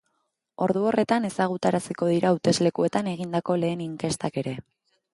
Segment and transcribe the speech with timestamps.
[0.67, 4.61] Ordu horretan ezagutaraziko dira hauteslekuetan egindako lehen inkestak ere.